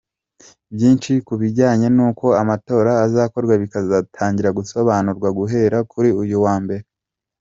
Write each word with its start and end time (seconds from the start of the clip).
Byinshi 0.75 1.11
ku 1.27 1.33
bijyanye 1.41 1.87
n’uko 1.95 2.25
amatora 2.41 2.91
azakorwa 3.05 3.53
bikazatangira 3.63 4.55
gusobanurwa 4.57 5.27
guhera 5.37 5.77
kuri 5.91 6.09
uyu 6.23 6.37
wa 6.45 6.55
mbere. 6.63 6.85